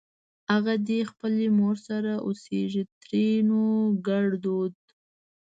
[0.55, 3.63] اغه دې خپلې مور سره اوسېږ؛ ترينو
[4.07, 4.73] ګړدود